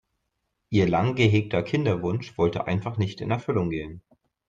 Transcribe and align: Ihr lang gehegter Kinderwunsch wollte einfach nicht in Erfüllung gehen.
Ihr 0.71 0.87
lang 0.89 1.13
gehegter 1.13 1.61
Kinderwunsch 1.61 2.35
wollte 2.35 2.65
einfach 2.65 2.97
nicht 2.97 3.21
in 3.21 3.29
Erfüllung 3.29 3.69
gehen. 3.69 4.01